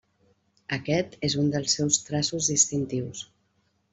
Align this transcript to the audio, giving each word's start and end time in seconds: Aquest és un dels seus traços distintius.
Aquest 0.77 1.13
és 1.27 1.35
un 1.43 1.51
dels 1.57 1.77
seus 1.79 2.01
traços 2.07 2.49
distintius. 2.53 3.25